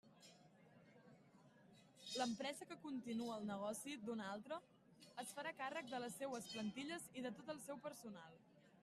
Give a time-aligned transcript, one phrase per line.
[2.21, 4.59] L'empresa que continue el negoci d'una altra,
[5.25, 8.43] es farà càrrec de les seues plantilles i de tot el seu personal.